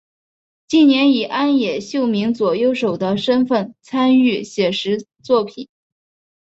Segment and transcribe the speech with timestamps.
[0.67, 5.69] 近年以庵野秀明左右手的身份参与写实作品。